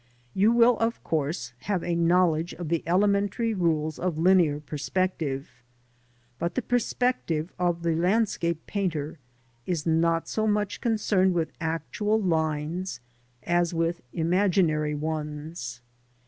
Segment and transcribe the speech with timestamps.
[0.33, 5.51] You will of course have a knowledge of the elementary rules of linear perspective,
[6.39, 9.19] but the perspective of the landscape painter
[9.67, 12.99] is not so much concerned with actual lines
[13.43, 15.81] as with imaginary ones.